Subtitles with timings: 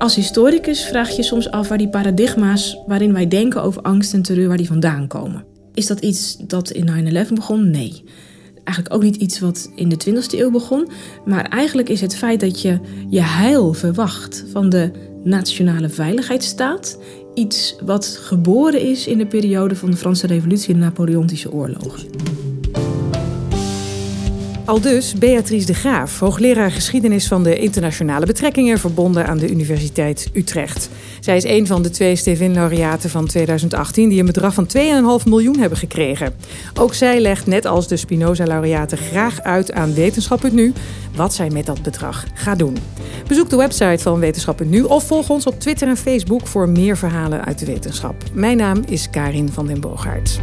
[0.00, 4.22] Als historicus vraag je soms af waar die paradigma's waarin wij denken over angst en
[4.22, 5.44] terreur, waar die vandaan komen.
[5.74, 7.70] Is dat iets dat in 9-11 begon?
[7.70, 8.04] Nee.
[8.64, 10.88] Eigenlijk ook niet iets wat in de 20e eeuw begon.
[11.24, 12.78] Maar eigenlijk is het feit dat je
[13.08, 14.90] je heil verwacht van de
[15.24, 16.98] nationale veiligheidsstaat
[17.34, 22.08] iets wat geboren is in de periode van de Franse Revolutie en de Napoleontische oorlogen.
[24.70, 30.30] Al dus Beatrice de Graaf, hoogleraar geschiedenis van de internationale betrekkingen verbonden aan de Universiteit
[30.32, 30.90] Utrecht.
[31.20, 34.68] Zij is een van de twee Stevin-laureaten van 2018 die een bedrag van
[35.22, 36.34] 2,5 miljoen hebben gekregen.
[36.74, 40.72] Ook zij legt, net als de Spinoza-laureaten, graag uit aan Wetenschap.nu
[41.16, 42.76] wat zij met dat bedrag gaat doen.
[43.26, 47.44] Bezoek de website van Wetenschap.nu of volg ons op Twitter en Facebook voor meer verhalen
[47.44, 48.14] uit de wetenschap.
[48.32, 50.40] Mijn naam is Karin van den Boogaard.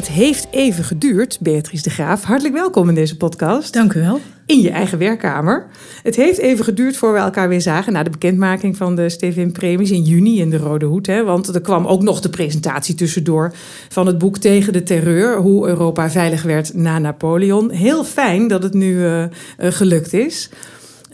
[0.00, 2.22] Het heeft even geduurd, Beatrice de Graaf.
[2.22, 3.72] Hartelijk welkom in deze podcast.
[3.72, 4.20] Dank u wel.
[4.46, 5.66] In je eigen werkkamer.
[6.02, 9.52] Het heeft even geduurd voor we elkaar weer zagen na de bekendmaking van de Stevin
[9.52, 11.06] Premies in juni in de Rode Hoed.
[11.06, 11.24] Hè?
[11.24, 13.52] Want er kwam ook nog de presentatie tussendoor
[13.88, 17.70] van het boek Tegen de Terreur: Hoe Europa veilig werd na Napoleon.
[17.70, 19.24] Heel fijn dat het nu uh,
[19.58, 20.50] gelukt is.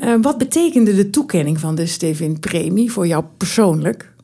[0.05, 4.15] Uh, wat betekende de toekenning van de Stevin Premie voor jou persoonlijk?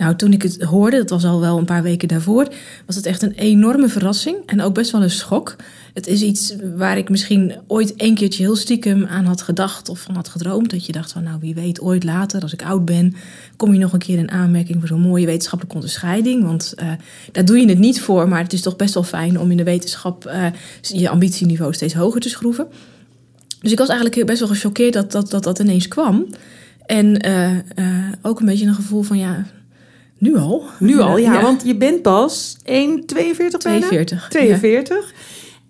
[0.00, 2.48] Nou, toen ik het hoorde, dat was al wel een paar weken daarvoor,
[2.86, 5.56] was het echt een enorme verrassing en ook best wel een schok.
[5.94, 10.00] Het is iets waar ik misschien ooit een keertje heel stiekem aan had gedacht of
[10.00, 10.70] van had gedroomd.
[10.70, 13.14] Dat je dacht van, nou wie weet, ooit later, als ik oud ben,
[13.56, 16.44] kom je nog een keer in aanmerking voor zo'n mooie wetenschappelijke onderscheiding.
[16.44, 16.92] Want uh,
[17.32, 19.56] daar doe je het niet voor, maar het is toch best wel fijn om in
[19.56, 20.46] de wetenschap uh,
[20.80, 22.66] je ambitieniveau steeds hoger te schroeven.
[23.60, 26.26] Dus ik was eigenlijk best wel gechoqueerd dat dat, dat, dat ineens kwam.
[26.86, 27.50] En uh,
[28.22, 29.46] ook een beetje een gevoel van, ja,
[30.20, 30.64] nu al?
[30.78, 32.64] Nu al, ja, want je bent pas 1,42
[33.06, 34.28] 42.
[34.28, 35.12] 42.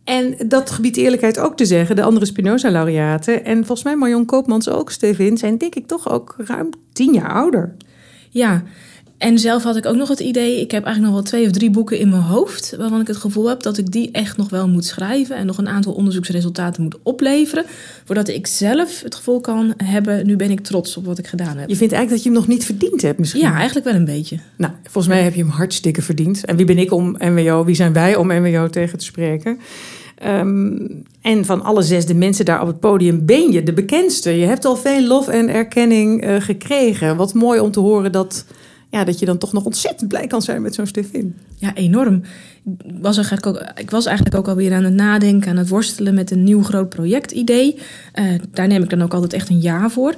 [0.05, 3.45] En dat gebied eerlijkheid ook te zeggen, de andere Spinoza-laureaten...
[3.45, 5.39] en volgens mij Marion Koopmans ook, Stevin...
[5.39, 7.75] zijn denk ik toch ook ruim tien jaar ouder.
[8.31, 8.63] Ja,
[9.21, 11.53] en zelf had ik ook nog het idee, ik heb eigenlijk nog wel twee of
[11.53, 14.51] drie boeken in mijn hoofd, waarvan ik het gevoel heb dat ik die echt nog
[14.51, 17.65] wel moet schrijven en nog een aantal onderzoeksresultaten moet opleveren,
[18.05, 21.57] voordat ik zelf het gevoel kan hebben, nu ben ik trots op wat ik gedaan
[21.57, 21.69] heb.
[21.69, 23.41] Je vindt eigenlijk dat je hem nog niet verdiend hebt misschien?
[23.41, 24.39] Ja, eigenlijk wel een beetje.
[24.57, 26.45] Nou, volgens mij heb je hem hartstikke verdiend.
[26.45, 29.59] En wie ben ik om NWO, wie zijn wij om NWO tegen te spreken?
[30.27, 34.39] Um, en van alle zes de mensen daar op het podium ben je de bekendste.
[34.39, 37.17] Je hebt al veel lof en erkenning uh, gekregen.
[37.17, 38.45] Wat mooi om te horen dat
[38.91, 41.37] ja, dat je dan toch nog ontzettend blij kan zijn met zo'n Stefin.
[41.57, 42.23] Ja, enorm.
[42.65, 46.15] Ik was, eigenlijk ook, ik was eigenlijk ook alweer aan het nadenken, aan het worstelen
[46.15, 47.79] met een nieuw groot projectidee.
[48.15, 50.15] Uh, daar neem ik dan ook altijd echt een jaar voor.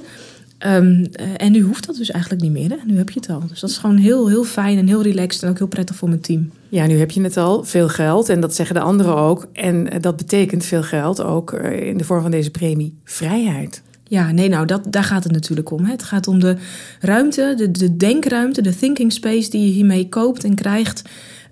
[0.67, 2.69] Um, uh, en nu hoeft dat dus eigenlijk niet meer.
[2.69, 2.75] Hè?
[2.85, 3.47] Nu heb je het al.
[3.47, 6.09] Dus dat is gewoon heel, heel fijn en heel relaxed en ook heel prettig voor
[6.09, 6.51] mijn team.
[6.69, 7.63] Ja, nu heb je het al.
[7.63, 8.29] Veel geld.
[8.29, 9.47] En dat zeggen de anderen ook.
[9.53, 12.97] En uh, dat betekent veel geld ook in de vorm van deze premie.
[13.03, 13.81] Vrijheid.
[14.13, 15.85] Ja, nee, nou, dat, daar gaat het natuurlijk om.
[15.85, 15.91] Hè.
[15.91, 16.55] Het gaat om de
[16.99, 21.01] ruimte, de, de denkruimte, de thinking space die je hiermee koopt en krijgt.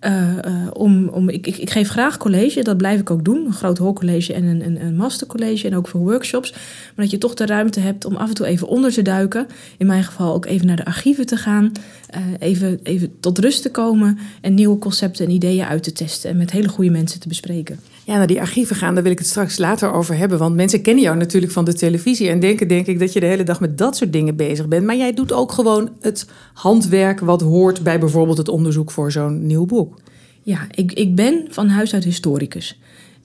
[0.01, 3.45] Uh, uh, om, om, ik, ik, geef graag college, dat blijf ik ook doen.
[3.45, 6.51] Een groot hoorcollege en een, een, een mastercollege en ook voor workshops.
[6.51, 9.47] Maar dat je toch de ruimte hebt om af en toe even onder te duiken.
[9.77, 11.71] In mijn geval ook even naar de archieven te gaan.
[12.15, 16.29] Uh, even, even tot rust te komen en nieuwe concepten en ideeën uit te testen.
[16.29, 17.79] En met hele goede mensen te bespreken.
[18.05, 20.37] Ja, naar die archieven gaan, daar wil ik het straks later over hebben.
[20.37, 23.25] Want mensen kennen jou natuurlijk van de televisie en denken, denk ik, dat je de
[23.25, 24.85] hele dag met dat soort dingen bezig bent.
[24.85, 29.45] Maar jij doet ook gewoon het handwerk wat hoort bij bijvoorbeeld het onderzoek voor zo'n
[29.45, 29.99] nieuw boek.
[30.43, 32.79] Ja, ik, ik ben van huis uit historicus.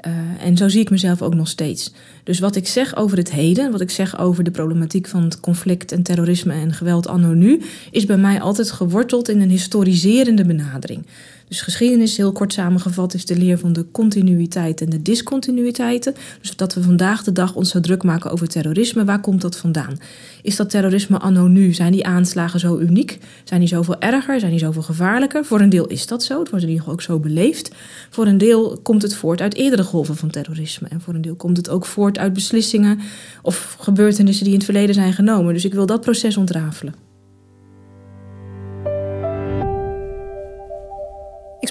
[0.06, 0.12] Uh,
[0.46, 1.92] en zo zie ik mezelf ook nog steeds.
[2.24, 5.40] Dus wat ik zeg over het heden, wat ik zeg over de problematiek van het
[5.40, 10.44] conflict en terrorisme en geweld anno nu, is bij mij altijd geworteld in een historiserende
[10.44, 11.06] benadering.
[11.48, 16.14] Dus geschiedenis, heel kort samengevat, is de leer van de continuïteit en de discontinuïteiten.
[16.40, 19.56] Dus dat we vandaag de dag ons zo druk maken over terrorisme, waar komt dat
[19.56, 19.98] vandaan?
[20.42, 21.72] Is dat terrorisme anno nu?
[21.72, 23.18] Zijn die aanslagen zo uniek?
[23.44, 24.38] Zijn die zoveel erger?
[24.38, 25.44] Zijn die zoveel gevaarlijker?
[25.44, 26.38] Voor een deel is dat zo.
[26.38, 27.74] Het wordt in ieder geval ook zo beleefd.
[28.10, 30.88] Voor een deel komt het voort uit eerdere golven van terrorisme.
[30.88, 33.00] En voor een deel komt het ook voort uit beslissingen
[33.42, 35.54] of gebeurtenissen die in het verleden zijn genomen.
[35.54, 37.05] Dus ik wil dat proces ontrafelen.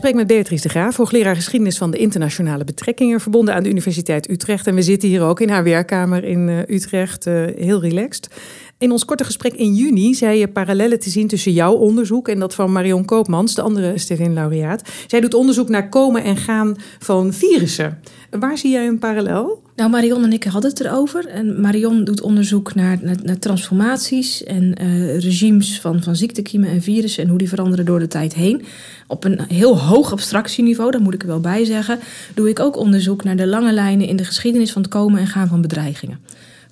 [0.06, 3.70] Ik spreek met Beatrice de Graaf, hoogleraar geschiedenis van de internationale betrekkingen, verbonden aan de
[3.70, 4.68] Universiteit Utrecht.
[4.68, 8.30] En we zitten hier ook in haar werkkamer in uh, Utrecht, uh, heel relaxed.
[8.78, 12.40] In ons korte gesprek in juni zei je parallellen te zien tussen jouw onderzoek en
[12.40, 14.90] dat van Marion Koopmans, de andere Stevin-laureaat.
[15.08, 18.00] Zij doet onderzoek naar komen en gaan van virussen.
[18.30, 19.65] Waar zie jij een parallel?
[19.76, 21.28] Nou, Marion en ik hadden het erover.
[21.28, 27.24] En Marion doet onderzoek naar, naar, transformaties en uh, regimes van, van ziektekiemen en virussen
[27.24, 28.66] en hoe die veranderen door de tijd heen.
[29.08, 32.00] Op een heel hoog abstractieniveau, daar moet ik er wel bij zeggen,
[32.34, 35.28] doe ik ook onderzoek naar de lange lijnen in de geschiedenis van het komen en
[35.28, 36.20] gaan van bedreigingen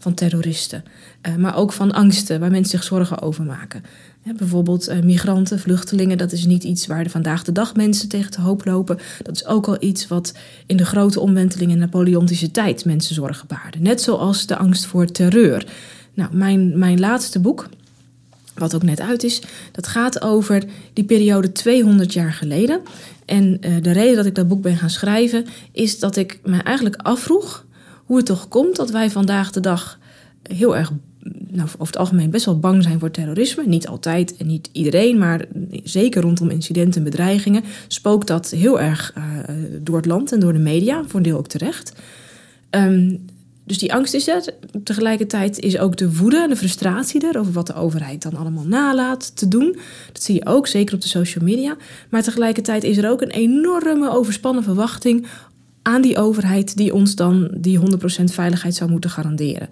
[0.04, 0.84] van terroristen.
[1.28, 3.84] Uh, maar ook van angsten waar mensen zich zorgen over maken.
[4.38, 8.31] Bijvoorbeeld uh, migranten, vluchtelingen, dat is niet iets waar de vandaag de dag mensen tegen
[8.31, 9.00] te hoop lopen.
[9.24, 10.34] Dat is ook al iets wat
[10.66, 13.80] in de grote omwenteling in de Napoleontische tijd mensen zorgen baarde.
[13.80, 15.66] Net zoals de angst voor terreur.
[16.14, 17.70] Nou, mijn, mijn laatste boek,
[18.56, 19.42] wat ook net uit is,
[19.72, 22.81] dat gaat over die periode 200 jaar geleden.
[23.26, 26.58] En uh, de reden dat ik dat boek ben gaan schrijven, is dat ik me
[26.58, 27.66] eigenlijk afvroeg
[28.06, 30.00] hoe het toch komt dat wij vandaag de dag
[30.44, 30.92] heel erg,
[31.48, 33.64] nou, over het algemeen best wel bang zijn voor terrorisme.
[33.66, 35.46] Niet altijd en niet iedereen, maar
[35.84, 39.24] zeker rondom incidenten en bedreigingen spookt dat heel erg uh,
[39.81, 41.94] door het land en door de media, voor een deel ook terecht.
[42.70, 43.25] Um,
[43.66, 44.44] dus die angst is er.
[44.84, 48.66] Tegelijkertijd is ook de woede en de frustratie er over wat de overheid dan allemaal
[48.66, 49.78] nalaat te doen.
[50.12, 51.76] Dat zie je ook, zeker op de social media.
[52.10, 55.28] Maar tegelijkertijd is er ook een enorme overspannen verwachting
[55.81, 57.84] aan die overheid die ons dan die 100%
[58.24, 59.69] veiligheid zou moeten garanderen.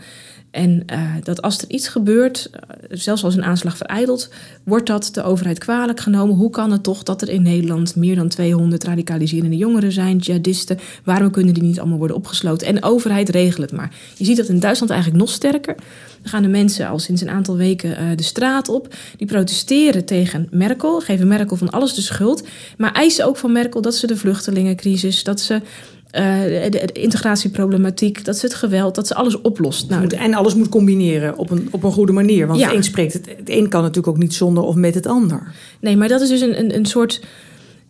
[0.52, 4.30] En uh, dat als er iets gebeurt, eh, zelfs als een aanslag vereidelt,
[4.64, 6.36] wordt dat de overheid kwalijk genomen.
[6.36, 10.80] Hoe kan het toch dat er in Nederland meer dan 200 radicaliserende jongeren zijn, jihadisten?
[11.04, 12.68] Waarom kunnen die niet allemaal worden opgesloten?
[12.68, 13.96] En de overheid regelt het maar.
[14.18, 15.76] Je ziet dat in Duitsland eigenlijk nog sterker.
[16.22, 18.96] Dan gaan de mensen al sinds een aantal weken uh, de straat op.
[19.18, 22.48] Die protesteren tegen Merkel, geven Merkel van alles de schuld.
[22.78, 25.62] Maar eisen ook van Merkel dat ze de vluchtelingencrisis, dat ze
[26.12, 29.90] de, de, integratieproblematiek, dat ze het geweld, dat ze alles oplost.
[29.90, 32.48] Nou, en alles moet combineren op een, op een goede manier.
[32.48, 32.68] Want ja.
[32.68, 35.52] het een spreekt het, het een kan natuurlijk ook niet zonder of met het ander.
[35.80, 37.22] Nee, maar dat is dus een, een, een soort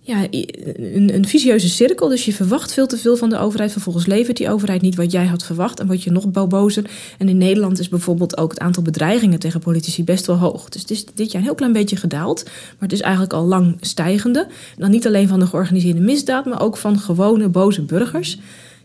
[0.04, 2.10] ja, een, een vicieuze cirkel.
[2.10, 3.72] Dus je verwacht veel te veel van de overheid.
[3.72, 5.80] Vervolgens levert die overheid niet wat jij had verwacht.
[5.80, 6.90] En word je nog bozer.
[7.18, 10.70] En in Nederland is bijvoorbeeld ook het aantal bedreigingen tegen politici best wel hoog.
[10.70, 12.44] Dus het is dit jaar een heel klein beetje gedaald.
[12.44, 14.40] Maar het is eigenlijk al lang stijgende.
[14.40, 18.40] En dan niet alleen van de georganiseerde misdaad, maar ook van gewone boze burgers.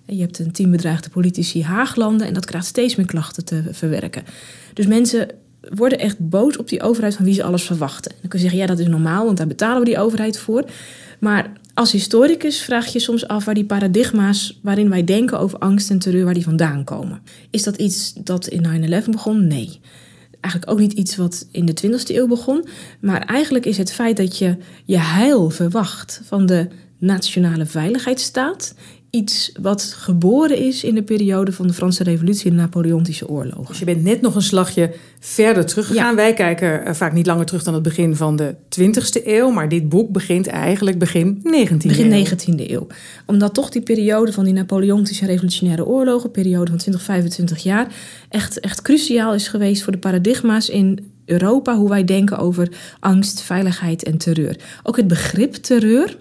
[0.07, 4.23] Je hebt een team bedreigde politici Haaglanden en dat krijgt steeds meer klachten te verwerken.
[4.75, 5.29] Dus mensen
[5.75, 8.13] worden echt boos op die overheid van wie ze alles verwachten.
[8.21, 10.65] Dan kun je zeggen, ja, dat is normaal, want daar betalen we die overheid voor.
[11.21, 15.91] Maar als historicus vraag je soms af waar die paradigma's waarin wij denken over angst
[15.91, 17.23] en terreur, waar die vandaan komen.
[17.51, 19.47] Is dat iets dat in 9-11 begon?
[19.47, 19.81] Nee.
[20.41, 22.67] Eigenlijk ook niet iets wat in de 20e eeuw begon.
[23.01, 26.69] Maar eigenlijk is het feit dat je je heil verwacht van de
[26.99, 28.75] nationale veiligheidsstaat
[29.17, 33.67] iets wat geboren is in de periode van de Franse Revolutie en de Napoleontische oorlogen.
[33.67, 36.11] Dus je bent net nog een slagje verder teruggegaan.
[36.11, 36.15] Ja.
[36.15, 39.69] Wij kijken eh, vaak niet langer terug dan het begin van de 20e eeuw, maar
[39.69, 42.25] dit boek begint eigenlijk begin 19e begin eeuw.
[42.25, 42.87] 19e eeuw.
[43.27, 47.95] Omdat toch die periode van die Napoleontische revolutionaire oorlogen, periode van 20, 25 jaar,
[48.29, 52.69] echt, echt cruciaal is geweest voor de paradigma's in Europa, hoe wij denken over
[53.01, 54.57] angst, veiligheid en terreur.
[54.83, 56.17] Ook het begrip terreur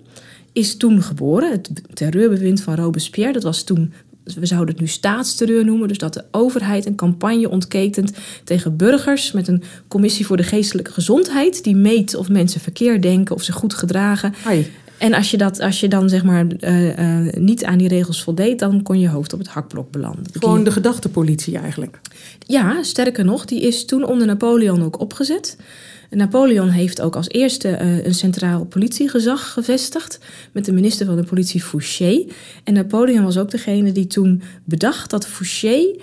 [0.55, 1.51] is toen geboren.
[1.51, 3.93] Het terreurbewind van Robespierre, dat was toen
[4.23, 5.87] we zouden het nu staatsterreur noemen.
[5.87, 8.11] Dus dat de overheid een campagne ontketent
[8.43, 11.63] tegen burgers met een commissie voor de geestelijke gezondheid.
[11.63, 14.33] Die meet of mensen verkeerd denken of zich goed gedragen.
[14.43, 14.71] Hoi.
[14.97, 18.23] En als je, dat, als je dan zeg maar uh, uh, niet aan die regels
[18.23, 20.25] voldeed, dan kon je hoofd op het hakblok belanden.
[20.33, 21.99] Gewoon de gedachtepolitie eigenlijk.
[22.39, 25.57] Ja, sterker nog, die is toen onder Napoleon ook opgezet.
[26.15, 30.19] Napoleon heeft ook als eerste uh, een centraal politiegezag gevestigd
[30.51, 32.25] met de minister van de politie Fouché.
[32.63, 35.95] En Napoleon was ook degene die toen bedacht dat Fouché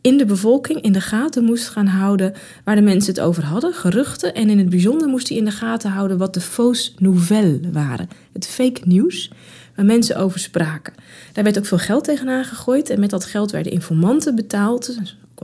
[0.00, 2.32] in de bevolking in de gaten moest gaan houden
[2.64, 4.34] waar de mensen het over hadden, geruchten.
[4.34, 8.08] En in het bijzonder moest hij in de gaten houden wat de fausse nouvelles waren.
[8.32, 9.30] Het fake nieuws
[9.76, 10.94] waar mensen over spraken.
[11.32, 14.98] Daar werd ook veel geld tegenaan gegooid en met dat geld werden informanten betaald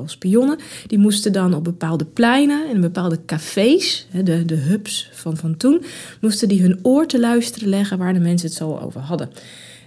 [0.06, 0.58] spionnen.
[0.86, 5.82] Die moesten dan op bepaalde pleinen en bepaalde cafés, de, de hubs van, van toen,
[6.20, 9.30] moesten die hun oor te luisteren leggen waar de mensen het zo over hadden.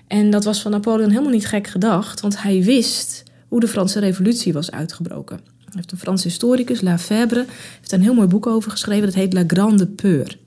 [0.07, 3.99] En dat was van Napoleon helemaal niet gek gedacht, want hij wist hoe de Franse
[3.99, 5.39] Revolutie was uitgebroken.
[5.57, 7.45] Hij heeft een Franse historicus, Lafebvre,
[7.77, 9.05] heeft een heel mooi boek over geschreven.
[9.05, 10.37] Dat heet La Grande Peur.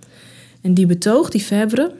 [0.60, 1.92] En die betoog, die Febvre,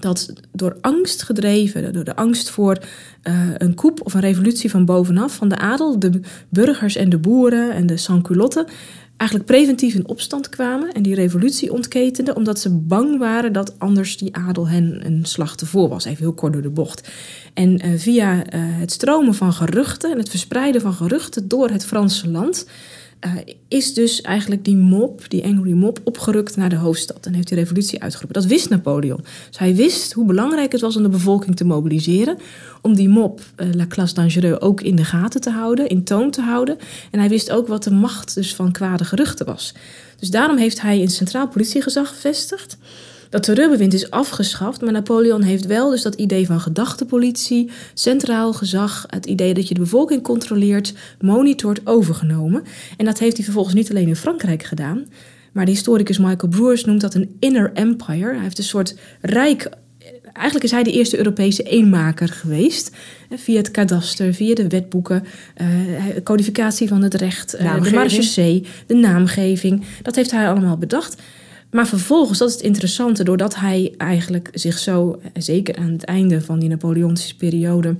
[0.00, 2.78] dat door angst gedreven, door de angst voor
[3.24, 7.18] uh, een coup of een revolutie van bovenaf, van de adel, de burgers en de
[7.18, 8.66] boeren en de sansculotten,
[9.16, 14.16] eigenlijk preventief in opstand kwamen en die revolutie ontketenden, omdat ze bang waren dat anders
[14.16, 16.04] die adel hen een slag te was.
[16.04, 17.08] Even heel kort door de bocht.
[17.54, 21.84] En uh, via uh, het stromen van geruchten en het verspreiden van geruchten door het
[21.84, 22.66] Franse land
[23.26, 23.32] uh,
[23.68, 27.58] is dus eigenlijk die mop, die angry mop, opgerukt naar de hoofdstad en heeft die
[27.58, 28.40] revolutie uitgeroepen.
[28.40, 29.20] Dat wist Napoleon.
[29.48, 32.38] Dus hij wist hoe belangrijk het was om de bevolking te mobiliseren,
[32.82, 36.30] om die mop, uh, La Classe Dangereux, ook in de gaten te houden, in toon
[36.30, 36.78] te houden.
[37.10, 39.74] En hij wist ook wat de macht dus van kwade geruchten was.
[40.18, 42.78] Dus daarom heeft hij een centraal politiegezag gevestigd.
[43.30, 49.04] Dat terreurbewind is afgeschaft, maar Napoleon heeft wel dus dat idee van gedachtepolitie, centraal gezag,
[49.06, 52.62] het idee dat je de bevolking controleert, monitort, overgenomen.
[52.96, 55.06] En dat heeft hij vervolgens niet alleen in Frankrijk gedaan,
[55.52, 58.32] maar de historicus Michael Broers noemt dat een inner empire.
[58.32, 59.68] Hij heeft een soort rijk
[60.32, 62.96] eigenlijk is hij de eerste Europese eenmaker geweest.
[63.34, 65.24] Via het kadaster, via de wetboeken,
[65.60, 65.66] uh,
[66.24, 69.84] codificatie van het recht, uh, de marechaussee, de naamgeving.
[70.02, 71.22] Dat heeft hij allemaal bedacht.
[71.70, 76.04] Maar vervolgens, dat is het interessante, doordat hij eigenlijk zich zo, eh, zeker aan het
[76.04, 77.96] einde van die Napoleontische periode,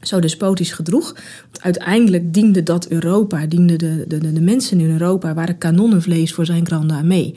[0.00, 1.14] zo despotisch gedroeg.
[1.42, 6.46] Want uiteindelijk diende dat Europa, diende de, de, de mensen in Europa, waren kanonnenvlees voor
[6.46, 7.34] zijn grande armee.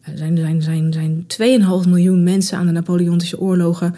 [0.00, 3.94] Er zijn, zijn, zijn, zijn 2,5 miljoen mensen aan de Napoleontische oorlogen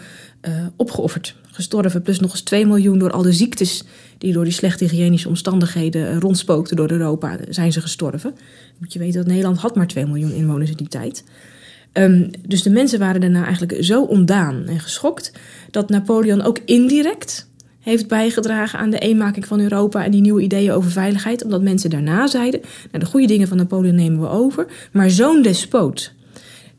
[0.47, 1.35] uh, opgeofferd.
[1.51, 3.83] Gestorven, plus nog eens 2 miljoen door al de ziektes
[4.17, 8.35] die door die slechte hygiënische omstandigheden rondspookten door Europa, zijn ze gestorven.
[8.77, 11.23] Moet je weten dat Nederland had maar 2 miljoen inwoners in die tijd.
[11.93, 15.31] Um, dus de mensen waren daarna eigenlijk zo ontdaan en geschokt
[15.71, 17.47] dat Napoleon ook indirect
[17.79, 21.43] heeft bijgedragen aan de eenmaking van Europa en die nieuwe ideeën over veiligheid.
[21.43, 24.67] Omdat mensen daarna zeiden: nou, de goede dingen van Napoleon nemen we over.
[24.91, 26.13] Maar zo'n despoot,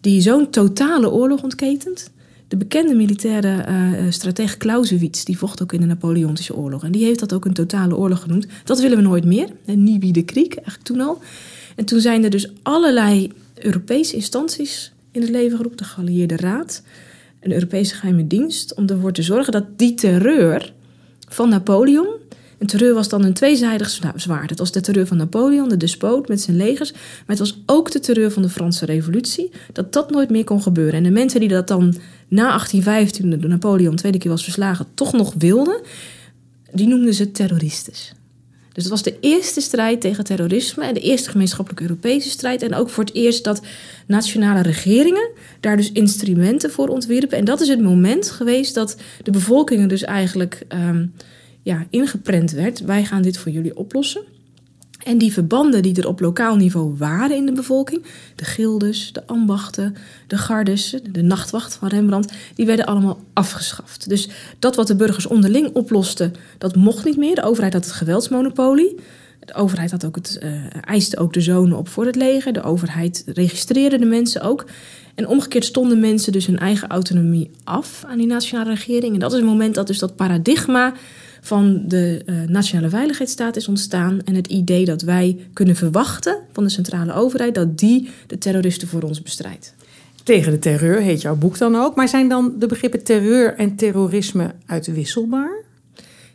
[0.01, 2.11] die zo'n totale oorlog ontketent.
[2.49, 6.85] De bekende militaire uh, stratege Clausewitz, die vocht ook in de Napoleontische oorlog.
[6.85, 8.47] En die heeft dat ook een totale oorlog genoemd.
[8.65, 9.49] Dat willen we nooit meer.
[9.65, 11.19] Nibi de Kriek, eigenlijk toen al.
[11.77, 15.79] En toen zijn er dus allerlei Europese instanties in het leven geroepen.
[15.79, 16.83] De Geallieerde Raad,
[17.41, 18.75] een Europese geheime dienst.
[18.75, 20.73] Om ervoor te zorgen dat die terreur
[21.29, 22.09] van Napoleon.
[22.59, 24.51] En terreur was dan een tweezijdig zwaard.
[24.51, 26.93] Het was de terreur van Napoleon, de despoot met zijn legers.
[26.93, 29.51] Maar het was ook de terreur van de Franse Revolutie.
[29.73, 30.95] Dat dat nooit meer kon gebeuren.
[30.95, 31.95] En de mensen die dat dan
[32.29, 35.81] na 1815, toen Napoleon tweede keer was verslagen, toch nog wilden,
[36.73, 37.93] die noemden ze terroristen.
[38.73, 42.63] Dus het was de eerste strijd tegen terrorisme en de eerste gemeenschappelijke Europese strijd.
[42.63, 43.63] En ook voor het eerst dat
[44.07, 47.39] nationale regeringen daar dus instrumenten voor ontwierpen.
[47.39, 51.13] En dat is het moment geweest dat de bevolking dus eigenlijk um,
[51.69, 52.81] ja, ingeprent werd.
[52.81, 54.23] Wij gaan dit voor jullie oplossen.
[55.05, 59.27] En die verbanden die er op lokaal niveau waren in de bevolking, de gildes, de
[59.27, 59.95] ambachten,
[60.27, 64.09] de gardes, de nachtwacht van Rembrandt, die werden allemaal afgeschaft.
[64.09, 67.35] Dus dat wat de burgers onderling oplosten, dat mocht niet meer.
[67.35, 68.95] De overheid had het geweldsmonopolie.
[69.45, 72.53] De overheid had ook het, uh, eiste ook de zonen op voor het leger.
[72.53, 74.67] De overheid registreerde de mensen ook.
[75.15, 79.15] En omgekeerd stonden mensen dus hun eigen autonomie af aan die nationale regering.
[79.15, 80.95] En dat is het moment dat dus dat paradigma
[81.49, 84.21] van de uh, nationale veiligheidsstaat is ontstaan.
[84.25, 88.89] En het idee dat wij kunnen verwachten van de centrale overheid dat die de terroristen
[88.89, 89.75] voor ons bestrijdt.
[90.23, 91.97] Tegen de terreur heet jouw boek dan ook.
[91.97, 95.67] Maar zijn dan de begrippen terreur en terrorisme uitwisselbaar?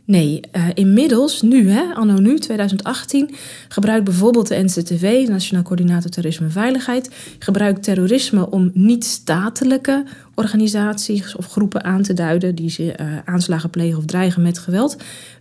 [0.06, 3.30] Nee, uh, inmiddels, nu, hè, anno nu, 2018,
[3.68, 10.06] gebruikt bijvoorbeeld de NCTV, Nationaal Coördinator Terrorisme en Veiligheid, gebruikt terrorisme om niet-statelijke
[10.36, 14.98] organisaties of groepen aan te duiden die ze uh, aanslagen plegen of dreigen met geweld.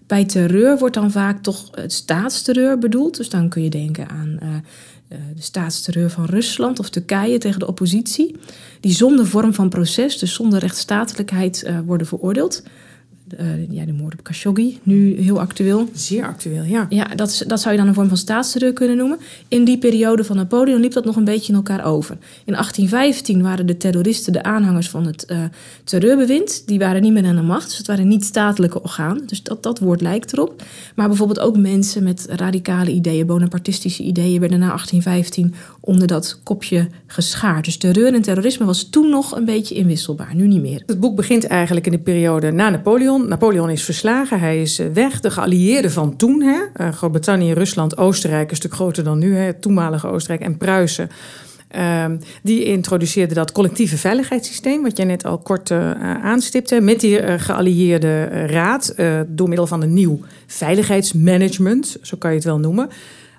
[0.06, 3.16] Bij terreur wordt dan vaak toch het staatsterreur bedoeld.
[3.16, 4.48] Dus dan kun je denken aan uh,
[5.08, 8.36] de staatsterreur van Rusland of Turkije tegen de oppositie,
[8.80, 12.62] die zonder vorm van proces, dus zonder rechtsstatelijkheid, worden veroordeeld.
[13.40, 15.88] Uh, ja, de moord op Khashoggi, nu heel actueel.
[15.94, 16.86] Zeer actueel, ja.
[16.88, 19.18] Ja, dat, dat zou je dan een vorm van staatsterreur kunnen noemen.
[19.48, 22.16] In die periode van Napoleon liep dat nog een beetje in elkaar over.
[22.44, 25.38] In 1815 waren de terroristen de aanhangers van het uh,
[25.84, 26.62] terreurbewind.
[26.66, 29.26] Die waren niet meer aan de macht, dus het waren niet statelijke organen.
[29.26, 30.62] Dus dat, dat woord lijkt erop.
[30.94, 34.40] Maar bijvoorbeeld ook mensen met radicale ideeën, bonapartistische ideeën...
[34.40, 37.64] werden na 1815 onder dat kopje geschaard.
[37.64, 40.82] Dus terreur en terrorisme was toen nog een beetje inwisselbaar, nu niet meer.
[40.86, 43.70] Het boek begint eigenlijk in de periode na Napoleon Napoleon.
[43.70, 45.20] is verslagen, hij is eh, weg.
[45.20, 49.54] De geallieerden van toen, hè, eh, Groot-Brittannië, Rusland, Oostenrijk, een stuk groter dan nu, hè,
[49.54, 51.08] toenmalige Oostenrijk en Pruisen.
[51.76, 52.04] Uh,
[52.42, 55.90] die introduceerde dat collectieve veiligheidssysteem, wat jij net al kort uh,
[56.24, 58.94] aanstipte, met die geallieerde raad,
[59.26, 62.88] door middel van een nieuw veiligheidsmanagement, zo kan je het wel noemen.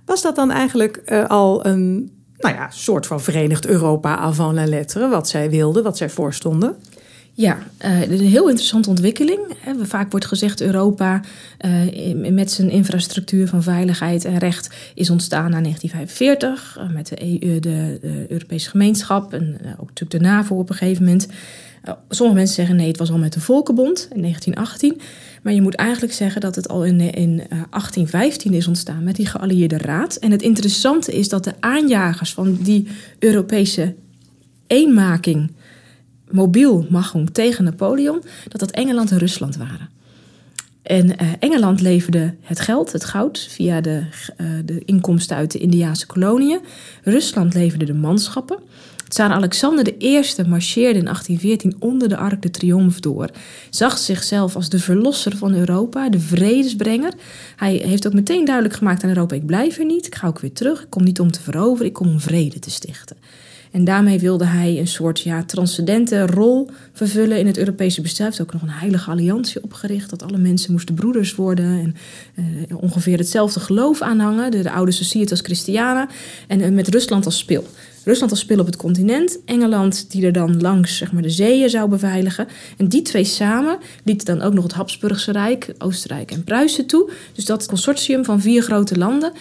[0.05, 2.11] Was dat dan eigenlijk al een
[2.43, 6.75] nou ja, soort van verenigd Europa avant la lettre, wat zij wilden, wat zij voorstonden?
[7.35, 9.39] Ja, uh, een heel interessante ontwikkeling.
[9.81, 11.21] Vaak wordt gezegd Europa
[11.65, 17.21] uh, met zijn infrastructuur van veiligheid en recht is ontstaan na 1945 uh, met de,
[17.21, 17.97] EU, de,
[18.29, 21.27] Europese gemeenschap en ook natuurlijk de NAVO op een gegeven moment.
[22.09, 25.01] Sommige mensen zeggen nee, het was al met de Volkenbond in 1918.
[25.43, 29.25] Maar je moet eigenlijk zeggen dat het al in, in 1815 is ontstaan met die
[29.25, 30.15] geallieerde raad.
[30.15, 32.87] En het interessante is dat de aanjagers van die
[33.19, 33.95] Europese
[34.67, 35.51] eenmaking
[36.31, 39.89] mobiel Machung tegen Napoleon, dat dat Engeland en Rusland waren.
[40.81, 44.03] En Engeland leverde het geld, het goud, via de,
[44.65, 46.59] de inkomsten uit de Indiaanse koloniën.
[47.03, 48.59] Rusland leverde de manschappen.
[49.13, 53.29] Tsaar Alexander I marcheerde in 1814 onder de Arc de Triomphe door.
[53.69, 57.13] Zag zichzelf als de verlosser van Europa, de vredesbrenger.
[57.55, 60.39] Hij heeft ook meteen duidelijk gemaakt aan Europa: ik blijf er niet, ik ga ook
[60.39, 60.81] weer terug.
[60.81, 63.17] Ik kom niet om te veroveren, ik kom om vrede te stichten.
[63.73, 68.25] En daarmee wilde hij een soort ja, transcendente rol vervullen in het Europese bestel.
[68.25, 70.09] Hij heeft ook nog een heilige alliantie opgericht.
[70.09, 71.95] Dat alle mensen moesten broeders worden en
[72.69, 74.51] uh, ongeveer hetzelfde geloof aanhangen.
[74.51, 76.09] De, de oude Societas Christiana.
[76.47, 77.65] En uh, met Rusland als spil.
[78.03, 79.39] Rusland als spil op het continent.
[79.45, 82.47] Engeland die er dan langs zeg maar, de zeeën zou beveiligen.
[82.77, 87.11] En die twee samen lieten dan ook nog het Habsburgse Rijk, Oostenrijk en Pruisen toe.
[87.33, 89.31] Dus dat consortium van vier grote landen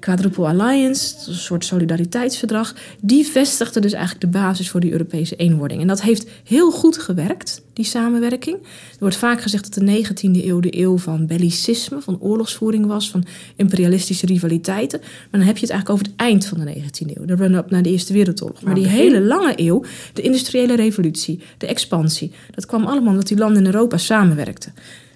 [0.00, 5.80] Quadruple Alliance, een soort solidariteitsverdrag, die vestigde dus eigenlijk de basis voor die Europese eenwording.
[5.80, 8.56] En dat heeft heel goed gewerkt, die samenwerking.
[8.56, 13.10] Er wordt vaak gezegd dat de 19e eeuw de eeuw van bellicisme, van oorlogsvoering was,
[13.10, 13.24] van
[13.56, 15.00] imperialistische rivaliteiten.
[15.00, 17.70] Maar dan heb je het eigenlijk over het eind van de 19e eeuw, de run-up
[17.70, 18.62] naar de Eerste Wereldoorlog.
[18.62, 23.38] Maar die hele lange eeuw, de industriële revolutie, de expansie, dat kwam allemaal omdat die
[23.38, 24.74] landen in Europa samenwerkten.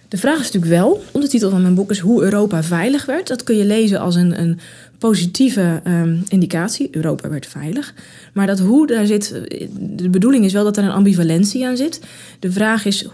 [0.08, 3.28] De vraag is natuurlijk wel, ondertitel van mijn boek is hoe Europa veilig werd.
[3.28, 4.58] Dat kun je lezen als een, een
[4.98, 6.88] positieve um, indicatie.
[6.90, 7.94] Europa werd veilig.
[8.32, 9.40] Maar dat hoe, daar zit,
[9.78, 12.00] de bedoeling is wel dat er een ambivalentie aan zit.
[12.38, 13.06] De vraag is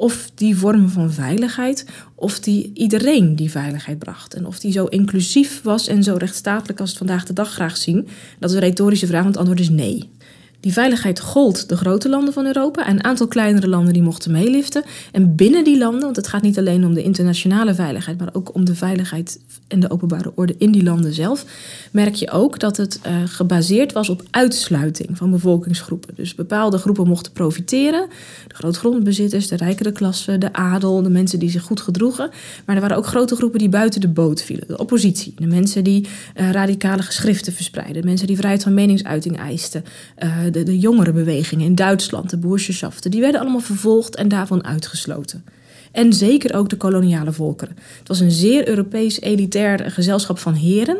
[0.00, 4.34] of die vorm van veiligheid, of die iedereen die veiligheid bracht.
[4.34, 7.76] En of die zo inclusief was en zo rechtsstatelijk als het vandaag de dag graag
[7.76, 8.08] zien.
[8.38, 10.10] Dat is een retorische vraag, want het antwoord is nee.
[10.60, 14.32] Die veiligheid gold de grote landen van Europa en een aantal kleinere landen die mochten
[14.32, 14.84] meeliften.
[15.12, 18.54] En binnen die landen, want het gaat niet alleen om de internationale veiligheid, maar ook
[18.54, 19.40] om de veiligheid
[19.70, 21.44] en de openbare orde in die landen zelf,
[21.92, 26.14] merk je ook dat het uh, gebaseerd was op uitsluiting van bevolkingsgroepen.
[26.14, 28.06] Dus bepaalde groepen mochten profiteren.
[28.46, 32.30] De grootgrondbezitters, de rijkere klasse, de adel, de mensen die zich goed gedroegen.
[32.64, 34.66] Maar er waren ook grote groepen die buiten de boot vielen.
[34.66, 39.38] De oppositie, de mensen die uh, radicale geschriften verspreiden, de mensen die vrijheid van meningsuiting
[39.38, 39.84] eisten.
[40.18, 45.44] Uh, de, de jongerenbewegingen in Duitsland, de boerschaften, die werden allemaal vervolgd en daarvan uitgesloten.
[45.92, 47.76] En zeker ook de koloniale volkeren.
[47.98, 50.98] Het was een zeer Europees elitair gezelschap van heren.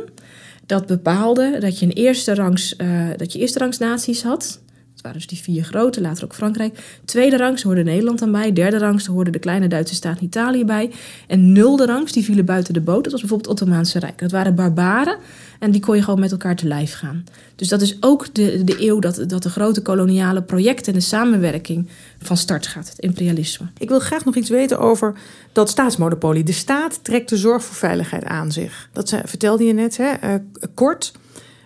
[0.66, 4.60] Dat bepaalde dat je, een eerste rangs, uh, dat je eerste rangs naties had.
[5.02, 6.98] Dat waren dus die vier grote, later ook Frankrijk.
[7.04, 8.52] Tweede rangs hoorde Nederland dan bij.
[8.52, 10.90] Derde rangs hoorde de kleine Duitse staat Italië bij.
[11.26, 13.02] En nulde rangs, die vielen buiten de boot.
[13.02, 14.18] Dat was bijvoorbeeld het Ottomaanse Rijk.
[14.18, 15.16] Dat waren barbaren
[15.58, 17.24] en die kon je gewoon met elkaar te lijf gaan.
[17.56, 21.04] Dus dat is ook de, de eeuw dat, dat de grote koloniale projecten en de
[21.04, 23.66] samenwerking van start gaat, het imperialisme.
[23.78, 25.14] Ik wil graag nog iets weten over
[25.52, 26.44] dat staatsmonopolie.
[26.44, 28.88] De staat trekt de zorg voor veiligheid aan zich.
[28.92, 30.12] Dat vertelde je net, hè?
[30.24, 30.34] Uh,
[30.74, 31.12] kort.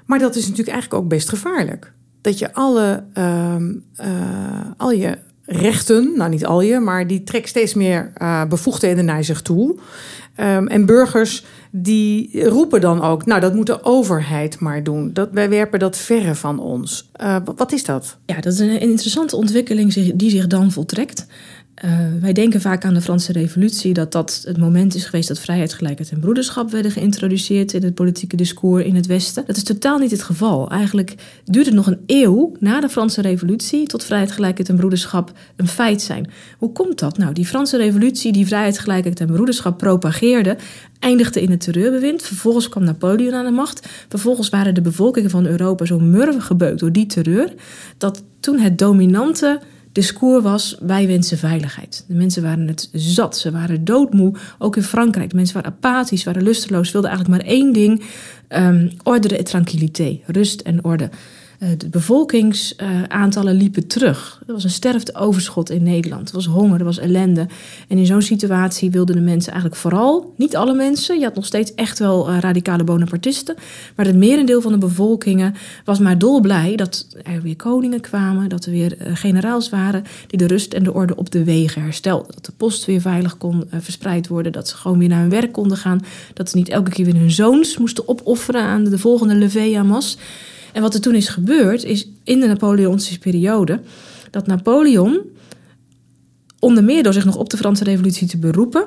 [0.06, 1.92] Maar dat is natuurlijk eigenlijk ook best gevaarlijk.
[2.24, 3.56] Dat je alle, uh,
[4.00, 4.06] uh,
[4.76, 9.24] al je rechten, nou niet al je, maar die trekt steeds meer uh, bevoegdheden naar
[9.24, 9.78] zich toe.
[10.40, 15.12] Um, en burgers die roepen dan ook, nou dat moet de overheid maar doen.
[15.12, 17.10] Dat, wij werpen dat verre van ons.
[17.20, 18.16] Uh, wat is dat?
[18.26, 21.26] Ja, dat is een interessante ontwikkeling die zich dan voltrekt.
[21.84, 25.38] Uh, wij denken vaak aan de Franse Revolutie, dat dat het moment is geweest dat
[25.38, 29.44] vrijheid, gelijkheid en broederschap werden geïntroduceerd in het politieke discours in het Westen.
[29.46, 30.70] Dat is totaal niet het geval.
[30.70, 35.32] Eigenlijk duurt het nog een eeuw na de Franse Revolutie tot vrijheid, gelijkheid en broederschap
[35.56, 36.30] een feit zijn.
[36.58, 37.18] Hoe komt dat?
[37.18, 40.56] Nou, die Franse Revolutie die vrijheid, gelijkheid en broederschap propageerde,
[40.98, 42.22] eindigde in het terreurbewind.
[42.22, 43.88] Vervolgens kwam Napoleon aan de macht.
[44.08, 47.54] Vervolgens waren de bevolkingen van Europa zo murven gebeukt door die terreur,
[47.98, 49.60] dat toen het dominante
[49.94, 52.04] discours was: wij wensen veiligheid.
[52.08, 54.34] De mensen waren het zat, ze waren doodmoe.
[54.58, 58.04] Ook in Frankrijk, de mensen waren apathisch, waren lusteloos, wilden eigenlijk maar één ding:
[58.48, 61.10] um, orde en tranquiliteit, rust en orde.
[61.58, 64.42] Eh, de bevolkingsaantallen liepen terug.
[64.46, 66.28] Er was een sterfteoverschot in Nederland.
[66.28, 67.46] Er was honger, er was ellende.
[67.88, 71.46] En in zo'n situatie wilden de mensen eigenlijk vooral, niet alle mensen, je had nog
[71.46, 73.54] steeds echt wel uh, radicale Bonapartisten,
[73.96, 78.64] maar het merendeel van de bevolkingen was maar dolblij dat er weer koningen kwamen, dat
[78.64, 82.34] er weer uh, generaals waren die de rust en de orde op de wegen herstelden.
[82.34, 85.52] Dat de post weer veilig kon verspreid worden, dat ze gewoon weer naar hun werk
[85.52, 86.00] konden gaan,
[86.34, 89.82] dat ze niet elke keer weer hun zoons moesten opofferen aan de volgende levée à
[89.82, 90.18] mas.
[90.74, 93.80] En wat er toen is gebeurd, is in de Napoleontische periode
[94.30, 95.20] dat Napoleon,
[96.58, 98.86] onder meer door zich nog op de Franse Revolutie te beroepen,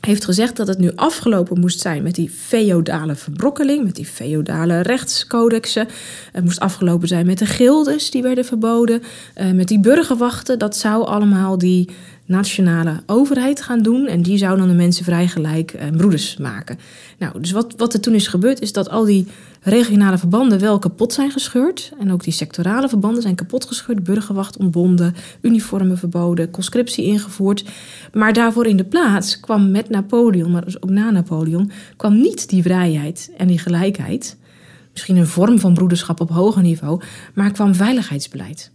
[0.00, 4.80] heeft gezegd dat het nu afgelopen moest zijn met die feodale verbrokkeling, met die feodale
[4.80, 5.88] rechtscodexen.
[6.32, 9.02] Het moest afgelopen zijn met de gildes die werden verboden,
[9.34, 10.58] eh, met die burgerwachten.
[10.58, 11.88] Dat zou allemaal die
[12.24, 14.06] nationale overheid gaan doen.
[14.06, 16.78] En die zou dan de mensen vrij gelijk en broeders maken.
[17.18, 19.26] Nou, dus wat, wat er toen is gebeurd, is dat al die
[19.60, 21.92] regionale verbanden wel kapot zijn gescheurd.
[21.98, 24.04] En ook die sectorale verbanden zijn kapot gescheurd.
[24.04, 27.64] Burgerwacht ontbonden, uniformen verboden, conscriptie ingevoerd.
[28.12, 32.48] Maar daarvoor in de plaats kwam met Napoleon, maar dus ook na Napoleon, kwam niet
[32.48, 34.36] die vrijheid en die gelijkheid
[34.92, 37.00] misschien een vorm van broederschap op hoger niveau,
[37.34, 38.71] maar kwam veiligheidsbeleid.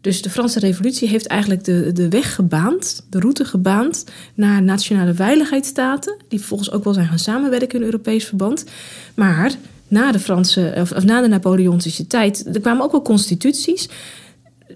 [0.00, 4.04] Dus de Franse Revolutie heeft eigenlijk de, de weg gebaand, de route gebaand
[4.34, 8.64] naar nationale veiligheidsstaten, die vervolgens ook wel zijn gaan samenwerken in Europees verband.
[9.14, 9.52] Maar
[9.88, 13.88] na de Franse, of, of na de Napoleontische tijd, er kwamen ook wel constituties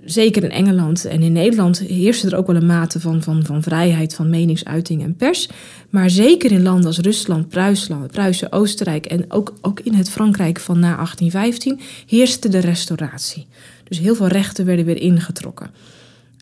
[0.04, 3.62] zeker in Engeland en in Nederland heerste er ook wel een mate van, van, van
[3.62, 5.48] vrijheid van meningsuiting en pers.
[5.90, 10.60] Maar zeker in landen als Rusland, Pruisland, Pruisen, Oostenrijk en ook, ook in het Frankrijk
[10.60, 13.46] van na 1815 heerste de restauratie.
[13.90, 15.70] Dus heel veel rechten werden weer ingetrokken.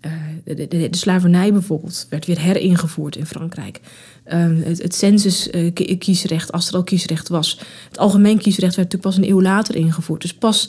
[0.06, 3.80] Uh, de, slavernij bijvoorbeeld werd weer heringevoerd in Frankrijk.
[4.26, 7.60] Uh, het, het census-kiesrecht, als er al kiesrecht was.
[7.88, 10.22] Het algemeen kiesrecht werd natuurlijk pas een eeuw later ingevoerd.
[10.22, 10.68] Dus pas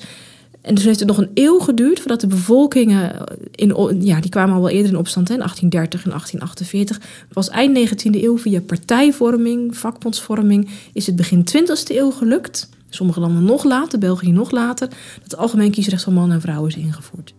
[0.62, 3.16] en dus heeft het nog een eeuw geduurd voordat de bevolkingen,
[3.56, 7.26] in, ja, die kwamen al wel eerder in opstand, in 1830 en 1848.
[7.34, 12.70] Pas eind 19e eeuw via partijvorming, vakbondsvorming, is het begin 20e eeuw gelukt.
[12.90, 16.70] Sommige landen nog later, België nog later, dat het algemeen kiesrecht van mannen en vrouwen
[16.70, 17.34] is ingevoerd.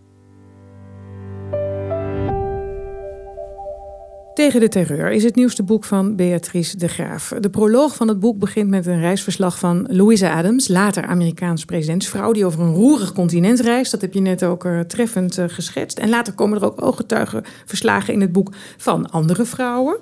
[4.33, 7.33] Tegen de terreur is het nieuwste boek van Beatrice de Graaf.
[7.39, 12.31] De proloog van het boek begint met een reisverslag van Louisa Adams, later Amerikaans presidentsvrouw,
[12.31, 13.91] die over een roerig continent reist.
[13.91, 15.97] Dat heb je net ook uh, treffend uh, geschetst.
[15.97, 19.97] En later komen er ook ooggetuigenverslagen in het boek van andere vrouwen.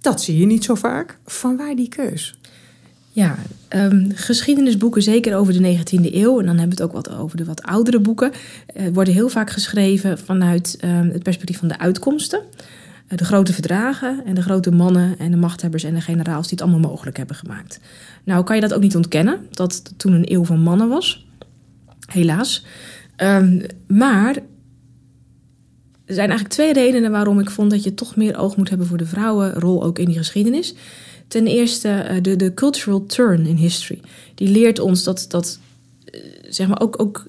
[0.00, 1.18] Dat zie je niet zo vaak.
[1.24, 2.38] Van waar die keus?
[3.14, 7.10] Ja, um, geschiedenisboeken, zeker over de 19e eeuw, en dan hebben we het ook wat
[7.10, 8.32] over de wat oudere boeken,
[8.76, 12.40] uh, worden heel vaak geschreven vanuit um, het perspectief van de uitkomsten.
[13.12, 16.58] Eh, de grote verdragen en de grote mannen en de machthebbers en de generaals die
[16.58, 17.80] het allemaal mogelijk hebben gemaakt.
[18.24, 21.26] Nou kan je dat ook niet ontkennen, dat toen een eeuw van mannen was.
[22.06, 22.66] Helaas.
[23.16, 24.36] Um, maar
[26.04, 28.86] er zijn eigenlijk twee redenen waarom ik vond dat je toch meer oog moet hebben
[28.86, 30.74] voor de vrouwenrol ook in die geschiedenis.
[31.32, 34.00] Ten eerste eh, de, de cultural turn in history.
[34.34, 35.58] Die leert ons dat, dat
[36.04, 37.26] eh, zeg maar ook, ook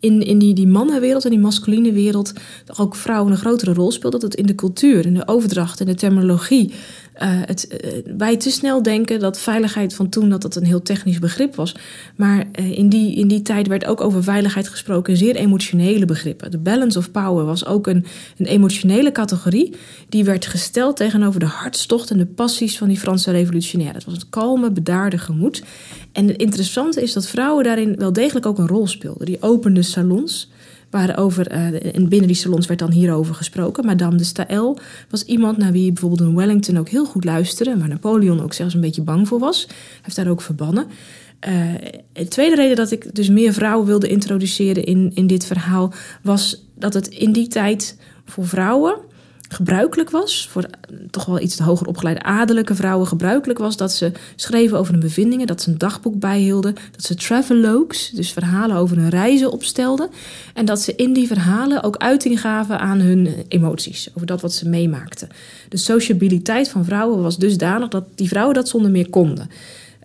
[0.00, 2.32] in, in die, die mannenwereld en die masculine wereld
[2.76, 4.12] ook vrouwen een grotere rol speelt.
[4.12, 6.72] Dat het in de cultuur, in de overdracht, in de terminologie.
[7.22, 10.82] Uh, het, uh, wij te snel denken dat veiligheid van toen dat dat een heel
[10.82, 11.76] technisch begrip was.
[12.16, 16.50] Maar uh, in, die, in die tijd werd ook over veiligheid gesproken zeer emotionele begrippen.
[16.50, 18.04] De balance of power was ook een,
[18.38, 19.74] een emotionele categorie.
[20.08, 23.96] Die werd gesteld tegenover de hartstocht en de passies van die Franse revolutionairen.
[23.96, 25.62] Het was een kalme, bedaarde gemoed.
[26.12, 29.26] En het interessante is dat vrouwen daarin wel degelijk ook een rol speelden.
[29.26, 30.52] Die openden salons.
[30.94, 33.86] Waarover, uh, en binnen die salons werd dan hierover gesproken.
[33.86, 34.78] Madame de Staël
[35.10, 37.76] was iemand naar wie bijvoorbeeld in Wellington ook heel goed luisterde.
[37.76, 39.64] Maar Napoleon ook zelfs een beetje bang voor was.
[39.66, 40.86] Hij heeft daar ook verbannen.
[41.48, 41.74] Uh,
[42.12, 45.92] de tweede reden dat ik dus meer vrouwen wilde introduceren in, in dit verhaal...
[46.22, 48.96] was dat het in die tijd voor vrouwen
[49.48, 50.64] gebruikelijk was, voor
[51.10, 55.46] toch wel iets hoger opgeleide adellijke vrouwen gebruikelijk was, dat ze schreven over hun bevindingen,
[55.46, 60.10] dat ze een dagboek bijhielden, dat ze travelogues, dus verhalen over hun reizen opstelden,
[60.54, 64.52] en dat ze in die verhalen ook uiting gaven aan hun emoties, over dat wat
[64.52, 65.28] ze meemaakten.
[65.68, 69.50] De sociabiliteit van vrouwen was dusdanig dat die vrouwen dat zonder meer konden.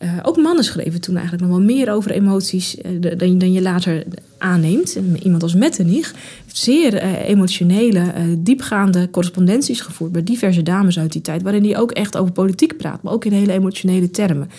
[0.03, 3.61] Uh, ook mannen schreven toen eigenlijk nog wel meer over emoties uh, dan, dan, je
[3.61, 4.03] later
[4.39, 4.99] aanneemt.
[5.23, 11.21] Iemand als Metternich heeft zeer uh, emotionele, diepgaande correspondenties gevoerd bij diverse dames uit die
[11.21, 14.49] tijd, waarin hij ook echt over politiek praat, maar ook in hele emotionele termen.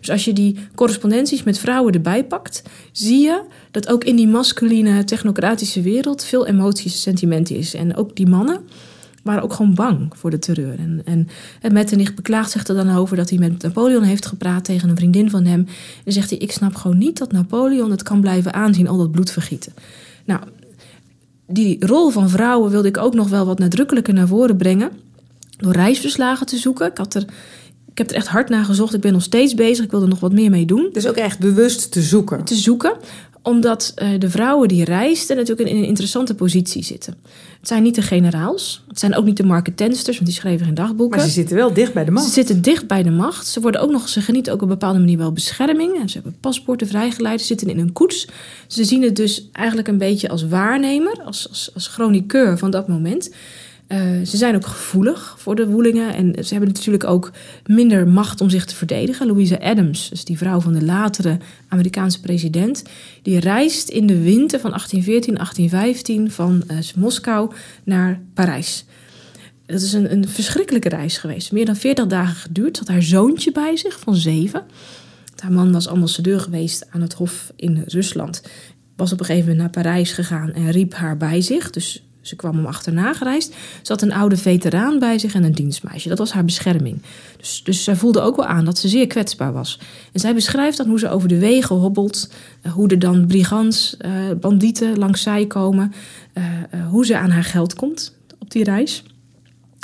[0.00, 4.28] Dus als je die correspondenties met vrouwen erbij pakt, zie je dat ook in die
[4.28, 7.74] masculine, technocratische wereld veel emoties en sentimenten is.
[7.74, 8.60] En ook die mannen
[9.22, 10.78] waren ook gewoon bang voor de terreur.
[10.78, 11.28] En, en,
[11.60, 14.96] en Metternich beklaagt zich er dan over dat hij met Napoleon heeft gepraat tegen een
[14.96, 15.66] vriendin van hem.
[16.04, 19.10] En zegt hij: Ik snap gewoon niet dat Napoleon het kan blijven aanzien, al dat
[19.10, 19.72] bloedvergieten.
[20.24, 20.40] Nou,
[21.46, 24.90] die rol van vrouwen wilde ik ook nog wel wat nadrukkelijker naar voren brengen.
[25.56, 26.86] Door reisverslagen te zoeken.
[26.86, 27.24] Ik had er.
[27.90, 28.94] Ik heb er echt hard naar gezocht.
[28.94, 29.84] Ik ben nog steeds bezig.
[29.84, 30.88] Ik wil er nog wat meer mee doen.
[30.92, 32.44] Dus ook echt bewust te zoeken.
[32.44, 32.96] Te zoeken
[33.42, 37.14] omdat uh, de vrouwen die reisden natuurlijk in een interessante positie zitten.
[37.58, 38.84] Het zijn niet de generaals.
[38.88, 41.18] Het zijn ook niet de marketensters, want die schreven geen dagboeken.
[41.18, 42.26] Maar ze zitten wel dicht bij de macht.
[42.26, 43.46] Ze zitten dicht bij de macht.
[43.46, 46.00] Ze, worden ook nog, ze genieten ook op een bepaalde manier wel bescherming.
[46.00, 48.28] En ze hebben paspoorten vrijgeleid, ze zitten in een koets.
[48.66, 52.88] Ze zien het dus eigenlijk een beetje als waarnemer, als, als, als chroniqueur van dat
[52.88, 53.30] moment.
[53.92, 57.30] Uh, ze zijn ook gevoelig voor de woelingen en ze hebben natuurlijk ook
[57.66, 59.26] minder macht om zich te verdedigen.
[59.26, 62.82] Louisa Adams, dus die vrouw van de latere Amerikaanse president,
[63.22, 67.52] die reist in de winter van 1814, 1815 van uh, Moskou
[67.84, 68.84] naar Parijs.
[69.66, 71.52] Dat is een, een verschrikkelijke reis geweest.
[71.52, 72.76] Meer dan 40 dagen geduurd.
[72.76, 74.64] Ze had haar zoontje bij zich van zeven.
[75.36, 78.42] Haar man was ambassadeur geweest aan het hof in Rusland.
[78.96, 81.70] Was op een gegeven moment naar Parijs gegaan en riep haar bij zich.
[81.70, 83.54] Dus Ze kwam hem achterna gereisd.
[83.82, 86.08] Ze had een oude veteraan bij zich en een dienstmeisje.
[86.08, 87.02] Dat was haar bescherming.
[87.38, 89.80] Dus, dus zij voelde ook wel aan dat ze zeer kwetsbaar was.
[90.12, 92.32] En zij beschrijft dan hoe ze over de wegen hobbelt.
[92.62, 95.92] Eh, hoe er dan brigands, uh, bandieten langs zij komen.
[96.34, 96.44] Uh,
[96.86, 99.02] hoe ze aan haar geld komt op die reis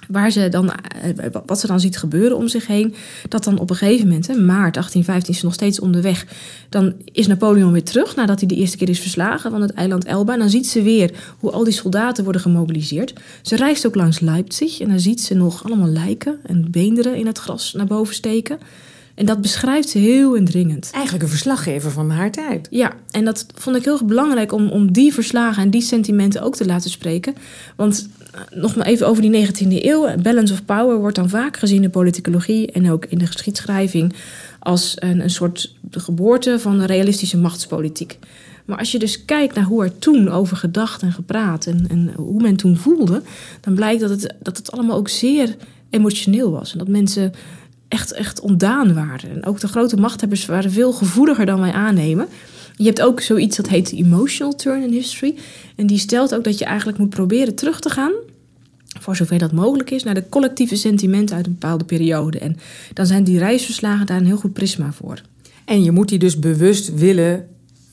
[0.08, 2.94] waar ze dan, eh, wat ze dan ziet gebeuren om zich heen.
[3.28, 6.26] Dat dan op een gegeven moment, hè, maart 1815, is ze nog steeds onderweg.
[6.68, 10.04] Dan is Napoleon weer terug nadat hij de eerste keer is verslagen van het eiland
[10.04, 10.32] Elba.
[10.32, 13.12] En dan ziet ze weer hoe al die soldaten worden gemobiliseerd.
[13.42, 17.26] Ze reist ook langs Leipzig en dan ziet ze nog allemaal lijken en beenderen in
[17.26, 18.58] het gras naar boven steken.
[19.16, 20.90] En dat beschrijft ze heel indringend.
[20.92, 22.66] Eigenlijk een verslaggever van haar tijd.
[22.70, 26.56] Ja, en dat vond ik heel belangrijk om, om die verslagen en die sentimenten ook
[26.56, 27.34] te laten spreken.
[27.76, 28.08] Want
[28.50, 30.16] nog maar even over die 19e eeuw.
[30.22, 34.14] Balance of power wordt dan vaak gezien in politicologie en ook in de geschiedschrijving
[34.58, 38.18] als een, een soort de geboorte van een realistische machtspolitiek.
[38.64, 42.12] Maar als je dus kijkt naar hoe er toen over gedacht en gepraat en, en
[42.16, 43.22] hoe men toen voelde,
[43.60, 45.56] dan blijkt dat het, dat het allemaal ook zeer
[45.90, 46.72] emotioneel was.
[46.72, 47.32] En dat mensen
[47.88, 49.30] echt, echt ontdaan waren.
[49.30, 52.28] En ook de grote machthebbers waren veel gevoeliger dan wij aannemen.
[52.76, 55.34] Je hebt ook zoiets dat heet emotional turn in history.
[55.76, 58.12] En die stelt ook dat je eigenlijk moet proberen terug te gaan,
[59.00, 62.38] voor zover dat mogelijk is, naar de collectieve sentimenten uit een bepaalde periode.
[62.38, 62.56] En
[62.92, 65.20] dan zijn die reisverslagen daar een heel goed prisma voor.
[65.64, 67.48] En je moet die dus bewust willen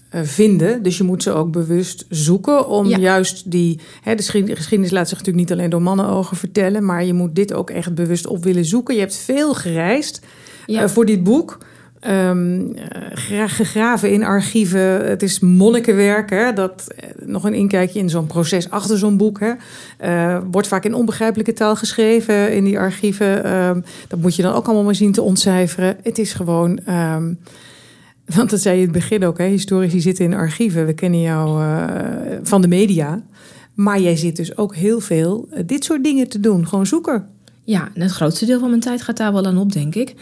[0.10, 0.84] eh, vinden.
[0.84, 3.80] Dus je moet ze ook bewust zoeken om juist die.
[4.02, 7.54] Hè, de geschiedenis laat zich natuurlijk niet alleen door mannenogen vertellen, maar je moet dit
[7.54, 8.94] ook echt bewust op willen zoeken.
[8.94, 10.22] Je hebt veel gereisd
[10.68, 11.58] uh, voor dit boek.
[12.08, 12.74] Um,
[13.46, 15.10] gegraven in archieven.
[15.10, 16.30] Het is monnikenwerk.
[16.30, 16.54] Hè?
[16.54, 16.88] Dat,
[17.26, 19.40] nog een inkijkje in zo'n proces achter zo'n boek.
[19.40, 19.52] Hè?
[20.04, 23.54] Uh, wordt vaak in onbegrijpelijke taal geschreven in die archieven.
[23.54, 25.98] Um, dat moet je dan ook allemaal maar zien te ontcijferen.
[26.02, 26.80] Het is gewoon.
[26.90, 27.40] Um,
[28.36, 29.46] want dat zei je in het begin ook, hè?
[29.46, 30.86] historici zitten in archieven.
[30.86, 31.62] We kennen jou
[32.44, 33.22] van de media.
[33.74, 36.68] Maar jij zit dus ook heel veel dit soort dingen te doen.
[36.68, 37.28] Gewoon zoeken.
[37.64, 40.16] Ja, en het grootste deel van mijn tijd gaat daar wel aan op, denk ik.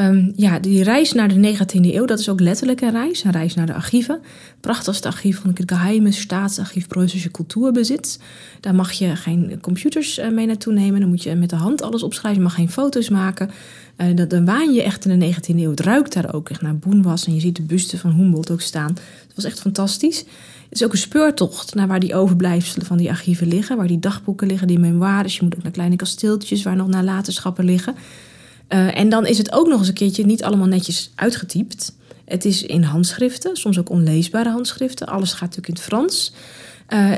[0.00, 3.24] Um, ja, die reis naar de 19e eeuw, dat is ook letterlijk een reis.
[3.24, 4.20] Een reis naar de archieven.
[4.60, 8.18] Prachtigste archief van het geheime staatsarchief Preußische Cultuurbesitz.
[8.60, 11.00] Daar mag je geen computers uh, mee naartoe nemen.
[11.00, 12.40] Dan moet je met de hand alles opschrijven.
[12.40, 13.50] Je mag geen foto's maken.
[13.96, 15.70] Uh, dat, dan waan je echt in de 19e eeuw.
[15.70, 17.26] Het ruikt daar ook echt naar boenwas.
[17.26, 18.96] En je ziet de buste van Humboldt ook staan.
[19.26, 20.18] Het was echt fantastisch.
[20.68, 23.76] Het is ook een speurtocht naar waar die overblijfselen van die archieven liggen.
[23.76, 25.36] Waar die dagboeken liggen, die memoires.
[25.36, 27.94] Je moet ook naar kleine kasteeltjes waar nog nalatenschappen liggen.
[28.74, 31.96] Uh, en dan is het ook nog eens een keertje niet allemaal netjes uitgetypt.
[32.24, 35.06] Het is in handschriften, soms ook onleesbare handschriften.
[35.06, 36.32] Alles gaat natuurlijk in het Frans.
[36.88, 37.12] Uh,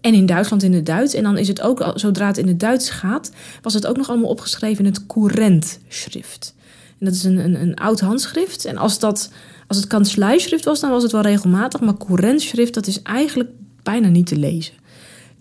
[0.00, 1.14] en in Duitsland in het Duits.
[1.14, 3.30] En dan is het ook, zodra het in het Duits gaat,
[3.62, 6.54] was het ook nog allemaal opgeschreven in het courantschrift.
[6.98, 8.64] En dat is een, een, een oud handschrift.
[8.64, 9.30] En als, dat,
[9.66, 11.80] als het kanseleischrift was, dan was het wel regelmatig.
[11.80, 13.50] Maar courantschrift, dat is eigenlijk
[13.82, 14.74] bijna niet te lezen.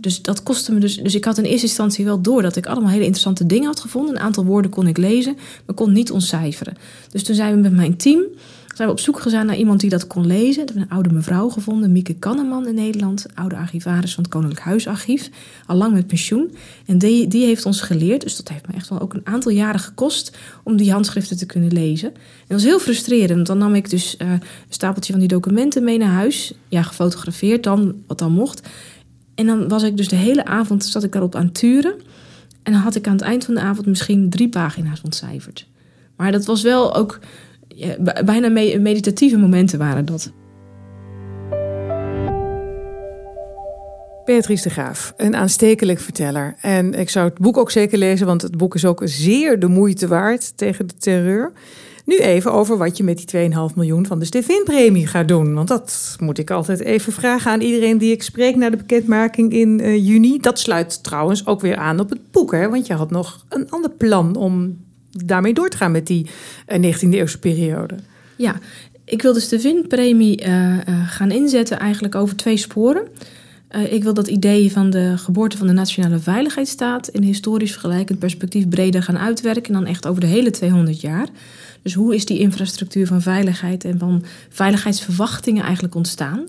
[0.02, 0.98] Dus dat kostte me dus.
[0.98, 3.80] Dus ik had in eerste instantie wel door dat ik allemaal hele interessante dingen had
[3.80, 4.16] gevonden.
[4.16, 6.78] Een aantal woorden kon ik lezen, maar kon niet ontcijferen.
[7.12, 8.22] Dus toen zijn we met mijn team
[8.80, 10.54] zijn we op zoek gegaan naar iemand die dat kon lezen.
[10.54, 14.66] We hebben een oude mevrouw gevonden, Mieke Kanneman in Nederland, oude archivaris van het Koninklijk
[14.66, 15.30] Huisarchief,
[15.66, 16.56] al met pensioen.
[16.86, 19.52] En die, die heeft ons geleerd, dus dat heeft me echt wel ook een aantal
[19.52, 22.14] jaren gekost om die handschriften te kunnen lezen.
[22.14, 25.30] En dat was heel frustrerend, want dan nam ik dus uh, een stapeltje van die
[25.30, 28.68] documenten mee naar huis, ja, gefotografeerd dan, wat dan mocht.
[29.39, 31.93] En dan was ik dus de hele avond, zat ik daarop aan turen.
[32.63, 35.67] En dan had ik aan het eind van de avond misschien drie pagina's ontcijferd.
[36.15, 37.19] Maar dat was wel ook
[38.25, 38.49] bijna
[38.80, 40.32] meditatieve momenten waren dat.
[44.25, 46.56] Beatrice de Graaf, een aanstekelijk verteller.
[46.62, 49.67] En ik zou het boek ook zeker lezen, want het boek is ook zeer de
[49.67, 51.52] moeite waard tegen de terreur.
[52.10, 55.54] Nu even over wat je met die 2,5 miljoen van de Stevin-premie gaat doen.
[55.54, 59.54] Want dat moet ik altijd even vragen aan iedereen die ik spreek na de bekendmaking
[59.54, 60.39] in uh, juni.
[60.39, 62.69] Dat sluit trouwens ook weer aan op het boek, hè?
[62.69, 64.78] want je had nog een ander plan om
[65.12, 66.30] daarmee door te gaan met die
[66.67, 67.95] uh, 19e-eeuwse periode.
[68.36, 68.56] Ja,
[69.06, 73.08] ik wil de Stevin-premie uh, gaan inzetten eigenlijk over twee sporen.
[73.89, 78.69] Ik wil dat idee van de geboorte van de nationale veiligheidsstaat in historisch vergelijkend perspectief
[78.69, 79.63] breder gaan uitwerken.
[79.63, 81.28] En dan echt over de hele 200 jaar.
[81.82, 86.39] Dus hoe is die infrastructuur van veiligheid en van veiligheidsverwachtingen eigenlijk ontstaan?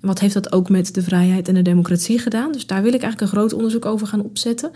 [0.00, 2.52] En wat heeft dat ook met de vrijheid en de democratie gedaan?
[2.52, 4.70] Dus daar wil ik eigenlijk een groot onderzoek over gaan opzetten.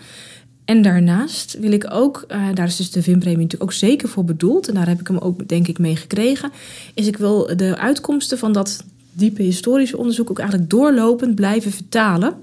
[0.64, 4.24] En daarnaast wil ik ook, uh, daar is dus de VIM-premie natuurlijk ook zeker voor
[4.24, 6.50] bedoeld, en daar heb ik hem ook denk ik mee gekregen,
[6.94, 12.34] is ik wil de uitkomsten van dat diepe historische onderzoek ook eigenlijk doorlopend blijven vertalen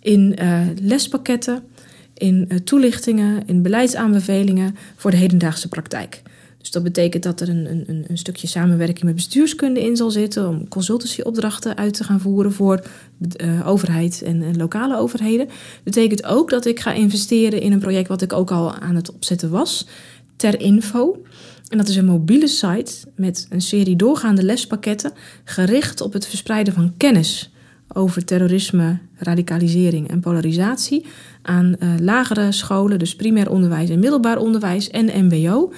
[0.00, 1.62] in uh, lespakketten,
[2.14, 6.22] in uh, toelichtingen, in beleidsaanbevelingen voor de hedendaagse praktijk.
[6.60, 10.48] Dus dat betekent dat er een, een, een stukje samenwerking met bestuurskunde in zal zitten
[10.48, 12.82] om consultancyopdrachten uit te gaan voeren voor
[13.36, 15.48] uh, overheid en, lokale overheden.
[15.84, 19.12] Betekent ook dat ik ga investeren in een project wat ik ook al aan het
[19.12, 19.86] opzetten was,
[20.36, 21.22] Ter Info.
[21.68, 25.12] En dat is een mobiele site met een serie doorgaande lespakketten
[25.44, 27.50] gericht op het verspreiden van kennis
[27.92, 31.06] over terrorisme, radicalisering en polarisatie
[31.42, 35.72] aan uh, lagere scholen, dus primair onderwijs en middelbaar onderwijs en MBO.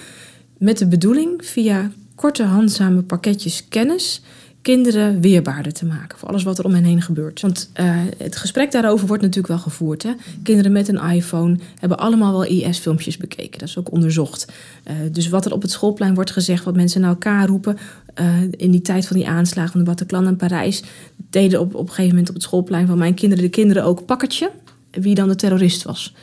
[0.63, 4.23] Met de bedoeling via korte handzame pakketjes kennis
[4.61, 7.41] kinderen weerbaarder te maken voor alles wat er om hen heen gebeurt.
[7.41, 10.03] Want uh, het gesprek daarover wordt natuurlijk wel gevoerd.
[10.03, 10.11] Hè?
[10.43, 13.59] Kinderen met een iPhone hebben allemaal wel IS-filmpjes bekeken.
[13.59, 14.53] Dat is ook onderzocht.
[14.87, 17.79] Uh, dus wat er op het schoolplein wordt gezegd, wat mensen naar elkaar roepen.
[18.21, 20.83] Uh, in die tijd van die aanslagen van de Bataclan en Parijs,
[21.31, 24.05] deden op, op een gegeven moment op het schoolplein van mijn kinderen de kinderen ook
[24.05, 24.51] pakkertje.
[24.91, 26.15] Wie dan de terrorist was.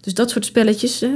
[0.00, 1.10] Dus dat soort spelletjes hè,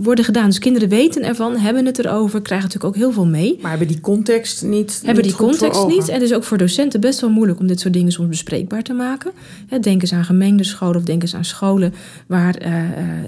[0.00, 0.46] worden gedaan.
[0.46, 3.58] Dus kinderen weten ervan, hebben het erover, krijgen natuurlijk ook heel veel mee.
[3.60, 5.02] Maar hebben die context niet?
[5.04, 6.08] Hebben die context niet.
[6.08, 8.82] En het is ook voor docenten best wel moeilijk om dit soort dingen soms bespreekbaar
[8.82, 9.32] te maken.
[9.80, 11.94] Denk eens aan gemengde scholen of denk eens aan scholen
[12.26, 12.72] waar uh,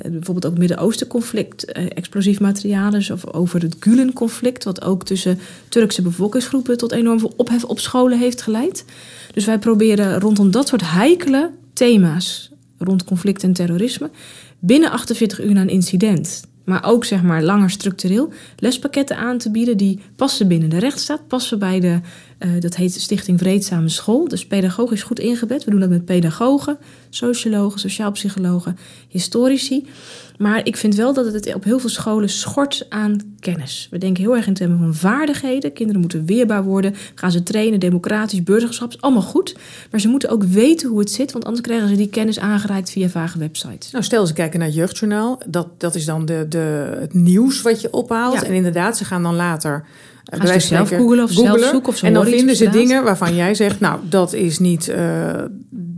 [0.03, 3.11] bijvoorbeeld ook Midden-Oosten conflict, uh, explosief materiaal is.
[3.11, 8.19] Of over het Gulen-conflict, wat ook tussen Turkse bevolkingsgroepen tot enorm veel ophef op scholen
[8.19, 8.85] heeft geleid.
[9.33, 14.11] Dus wij proberen rondom dat soort heikele thema's rond conflict en terrorisme
[14.59, 19.51] binnen 48 uur na een incident, maar ook zeg maar langer structureel, lespakketten aan te
[19.51, 22.01] bieden die passen binnen de rechtsstaat, passen bij de,
[22.39, 25.65] uh, dat heet Stichting Vreedzame School, dus pedagogisch goed ingebed.
[25.65, 26.79] We doen dat met pedagogen,
[27.11, 29.87] sociologen, sociaalpsychologen, historici.
[30.39, 33.89] Maar ik vind wel dat het op heel veel scholen schort aan kennis.
[33.91, 35.73] We denken heel erg in termen van vaardigheden.
[35.73, 36.95] Kinderen moeten weerbaar worden.
[37.15, 39.57] Gaan ze trainen, democratisch, burgerschap, allemaal goed.
[39.91, 42.91] Maar ze moeten ook weten hoe het zit, want anders krijgen ze die kennis aangereikt
[42.91, 43.91] via vage websites.
[43.91, 45.41] Nou, stel ze kijken naar het jeugdjournaal.
[45.47, 48.43] Dat, dat is dan de, de, het nieuws wat je ophaalt.
[48.43, 49.85] En inderdaad, ze gaan dan later
[50.33, 52.03] Gaan ze zelf googlen of zelf zoeken of.
[52.03, 55.43] En dan vinden ze dingen waarvan jij zegt, nou, dat is niet, uh,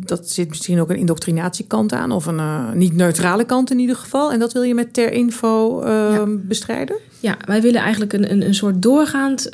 [0.05, 3.97] dat zit misschien ook een indoctrinatiekant aan of een uh, niet neutrale kant in ieder
[3.97, 4.33] geval.
[4.33, 6.25] En dat wil je met ter info uh, ja.
[6.27, 6.97] bestrijden?
[7.21, 9.49] Ja, wij willen eigenlijk een, een, een soort doorgaand,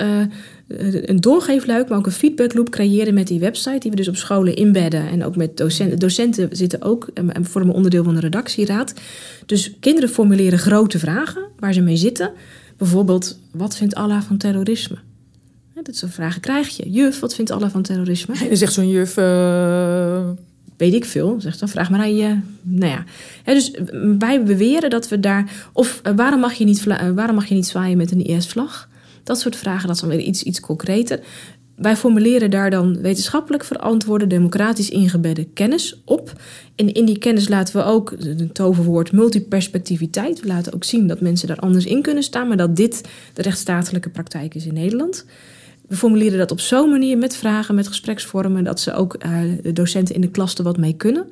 [0.68, 4.56] een doorgeefluik, maar ook een feedbackloop creëren met die website die we dus op scholen
[4.56, 5.08] inbedden.
[5.08, 5.98] En ook met docenten.
[5.98, 8.94] Docenten zitten ook en vormen onderdeel van de redactieraad.
[9.46, 12.32] Dus kinderen formuleren grote vragen waar ze mee zitten.
[12.85, 14.97] Bijvoorbeeld, wat vindt Allah van terrorisme?
[15.83, 16.90] dat soort vragen krijg je.
[16.90, 18.35] Juf, wat vindt Allah van terrorisme?
[18.49, 19.16] En zegt zo'n juf...
[19.16, 20.29] Uh...
[20.77, 21.37] Weet ik veel.
[21.38, 22.38] Zegt dan, vraag maar aan je...
[22.62, 23.05] Nou ja.
[23.44, 23.70] dus
[24.18, 25.68] wij beweren dat we daar...
[25.73, 28.88] Of uh, waarom, mag je niet, uh, waarom mag je niet zwaaien met een IS-vlag?
[29.23, 31.20] Dat soort vragen, dat is dan weer iets, iets concreter.
[31.76, 36.32] Wij formuleren daar dan wetenschappelijk verantwoorde, democratisch ingebedde kennis op.
[36.74, 40.40] En in die kennis laten we ook het toverwoord multiperspectiviteit.
[40.40, 43.42] We laten ook zien dat mensen daar anders in kunnen staan, maar dat dit de
[43.42, 45.26] rechtsstatelijke praktijk is in Nederland.
[45.88, 49.72] We formuleren dat op zo'n manier met vragen, met gespreksvormen, dat ze ook uh, de
[49.72, 51.26] docenten in de klas er wat mee kunnen.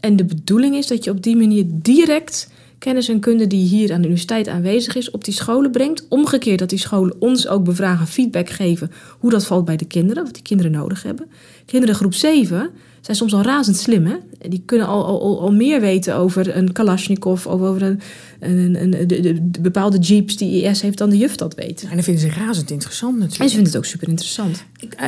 [0.00, 2.48] En de bedoeling is dat je op die manier direct
[2.78, 6.06] kennis en kunde die hier aan de universiteit aanwezig is, op die scholen brengt.
[6.08, 10.24] Omgekeerd dat die scholen ons ook bevragen, feedback geven hoe dat valt bij de kinderen,
[10.24, 11.26] wat die kinderen nodig hebben.
[11.64, 14.16] Kinderen groep 7 zijn soms al razend slim, hè?
[14.48, 18.00] Die kunnen al, al, al meer weten over een Kalashnikov of over een,
[18.40, 21.82] een, een, de, de, bepaalde jeeps die IS heeft dan de juf dat weet.
[21.82, 23.40] En dan vinden ze razend interessant natuurlijk.
[23.40, 24.64] En ze vinden het ook super interessant.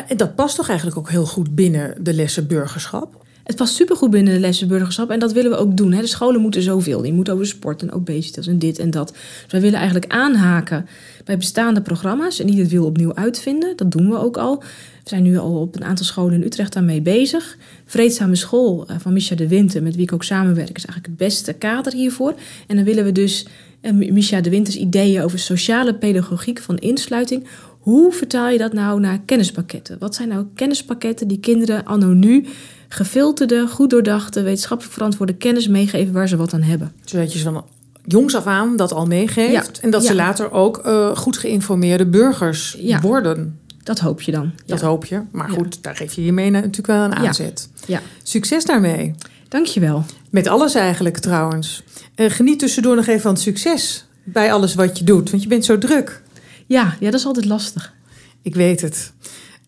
[0.09, 3.27] En dat past toch eigenlijk ook heel goed binnen de lessen burgerschap?
[3.49, 5.93] Het past supergoed binnen de lessen burgerschap en dat willen we ook doen.
[5.93, 6.01] Hè.
[6.01, 7.03] De scholen moeten zoveel.
[7.03, 9.09] Die moeten over sport en obesitas en dit en dat.
[9.43, 10.87] Dus wij willen eigenlijk aanhaken
[11.25, 13.77] bij bestaande programma's en niet het wiel opnieuw uitvinden.
[13.77, 14.59] Dat doen we ook al.
[14.59, 17.57] We zijn nu al op een aantal scholen in Utrecht daarmee bezig.
[17.85, 21.17] Vreedzame School eh, van Misha de Winter, met wie ik ook samenwerk, is eigenlijk het
[21.17, 22.35] beste kader hiervoor.
[22.67, 23.47] En dan willen we dus
[23.83, 27.47] uh, Misha de Winters ideeën over sociale pedagogiek van insluiting.
[27.79, 29.99] Hoe vertaal je dat nou naar kennispakketten?
[29.99, 32.47] Wat zijn nou kennispakketten die kinderen anno nu
[32.89, 36.93] gefilterde, goed doordachte, wetenschappelijk verantwoorde kennis meegeven waar ze wat aan hebben.
[37.05, 37.65] Zodat je van
[38.05, 39.81] jongs af aan dat al meegeeft.
[39.81, 43.59] en dat ze later ook uh, goed geïnformeerde burgers worden.
[43.83, 44.53] Dat hoop je dan.
[44.67, 45.23] Dat hoop je.
[45.33, 47.69] Maar goed, daar geef je je mee natuurlijk wel een aanzet.
[47.87, 48.01] Ja.
[48.23, 49.15] Succes daarmee.
[49.49, 50.05] Dankjewel.
[50.31, 51.83] Met alles eigenlijk trouwens.
[52.17, 55.31] Uh, geniet tussendoor nog even van het succes bij alles wat je doet.
[55.31, 56.23] Want je bent zo druk.
[56.67, 57.95] Ja, ja dat is altijd lastig.
[58.43, 59.13] Ik weet het.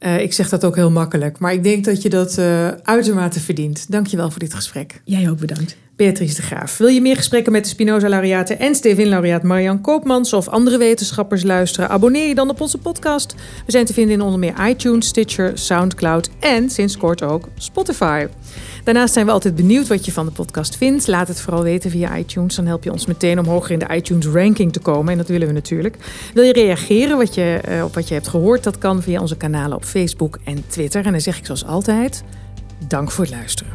[0.01, 1.39] Uh, ik zeg dat ook heel makkelijk.
[1.39, 3.91] Maar ik denk dat je dat uh, uitermate verdient.
[3.91, 5.01] Dank je wel voor dit gesprek.
[5.05, 5.77] Jij ook bedankt.
[5.97, 6.77] Beatrice de Graaf.
[6.77, 11.89] Wil je meer gesprekken met de Spinoza-laureaten en Stevin-laureaat Marian Koopmans of andere wetenschappers luisteren?
[11.89, 13.35] Abonneer je dan op onze podcast.
[13.67, 18.27] We zijn te vinden in onder meer iTunes, Stitcher, Soundcloud en sinds kort ook Spotify.
[18.85, 21.07] Daarnaast zijn we altijd benieuwd wat je van de podcast vindt.
[21.07, 22.55] Laat het vooral weten via iTunes.
[22.55, 25.13] Dan help je ons meteen om hoger in de iTunes ranking te komen.
[25.13, 25.97] En dat willen we natuurlijk.
[26.35, 28.65] Wil je reageren wat je, uh, op wat je hebt gehoord?
[28.65, 31.05] Dat kan via onze kanalen op Facebook en Twitter.
[31.05, 32.23] En dan zeg ik zoals altijd:
[32.89, 33.73] dank voor het luisteren.